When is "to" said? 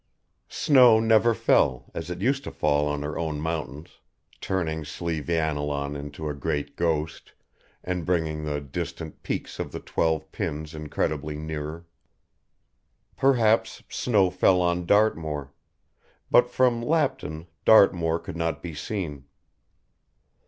2.45-2.51